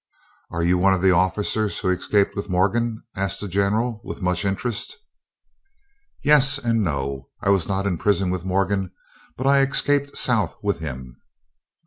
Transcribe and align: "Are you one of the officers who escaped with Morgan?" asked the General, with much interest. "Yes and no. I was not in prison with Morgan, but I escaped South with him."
"Are 0.49 0.63
you 0.63 0.79
one 0.79 0.95
of 0.95 1.03
the 1.03 1.11
officers 1.11 1.77
who 1.77 1.89
escaped 1.91 2.35
with 2.35 2.49
Morgan?" 2.49 3.03
asked 3.15 3.39
the 3.39 3.47
General, 3.47 4.01
with 4.03 4.19
much 4.19 4.45
interest. 4.45 4.97
"Yes 6.23 6.57
and 6.57 6.81
no. 6.83 7.29
I 7.43 7.49
was 7.49 7.67
not 7.67 7.85
in 7.85 7.99
prison 7.99 8.31
with 8.31 8.43
Morgan, 8.43 8.89
but 9.37 9.45
I 9.45 9.59
escaped 9.59 10.17
South 10.17 10.55
with 10.63 10.79
him." 10.79 11.21